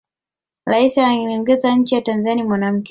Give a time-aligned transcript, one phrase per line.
[0.65, 2.79] rais anayeongoza nchi ya tanzania ni mwanamke